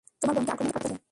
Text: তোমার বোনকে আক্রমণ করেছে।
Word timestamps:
তোমার 0.21 0.33
বোনকে 0.35 0.51
আক্রমণ 0.53 0.71
করেছে। 0.75 0.93